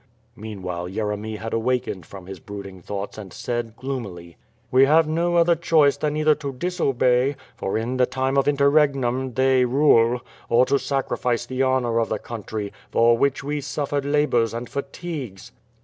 Meanwhile 0.35 0.89
Yeremy 0.89 1.37
had 1.37 1.53
awakened 1.53 2.07
from 2.07 2.25
his 2.25 2.39
brooding 2.39 2.81
thoughts 2.81 3.19
and 3.19 3.31
said 3.31 3.75
gloomily: 3.75 4.29
35^ 4.29 4.29
^ITH 4.29 4.31
PIRE 4.31 4.31
AND 4.31 4.35
SWORD. 4.39 4.71
"We 4.81 4.85
have 4.87 5.07
no 5.07 5.35
other 5.35 5.55
choice 5.55 5.97
than 5.97 6.17
either 6.17 6.33
to 6.33 6.53
disobey 6.53 7.35
(for 7.55 7.77
in 7.77 7.97
the 7.97 8.07
time 8.07 8.35
of 8.35 8.47
interregnum 8.47 9.33
they 9.35 9.63
rule), 9.63 10.21
or 10.49 10.65
to 10.65 10.79
sacrifice 10.79 11.45
the 11.45 11.61
honor 11.61 11.99
of 11.99 12.09
the 12.09 12.17
country, 12.17 12.73
for 12.89 13.15
which 13.15 13.43
we 13.43 13.61
suffered 13.61 14.03
labors 14.05 14.55
and 14.55 14.67
fatigues. 14.67 15.51